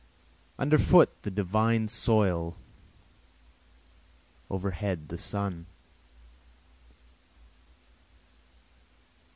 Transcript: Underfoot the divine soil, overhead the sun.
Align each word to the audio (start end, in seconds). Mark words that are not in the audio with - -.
Underfoot 0.57 1.11
the 1.21 1.29
divine 1.29 1.87
soil, 1.87 2.57
overhead 4.49 5.09
the 5.09 5.17
sun. 5.19 5.67